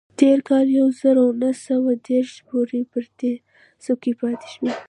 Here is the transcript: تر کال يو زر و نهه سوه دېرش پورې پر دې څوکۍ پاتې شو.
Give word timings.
تر 0.19 0.37
کال 0.47 0.65
يو 0.79 0.87
زر 1.01 1.15
و 1.23 1.27
نهه 1.41 1.53
سوه 1.67 1.91
دېرش 2.07 2.33
پورې 2.47 2.79
پر 2.91 3.03
دې 3.19 3.33
څوکۍ 3.83 4.13
پاتې 4.21 4.47
شو. 4.53 4.65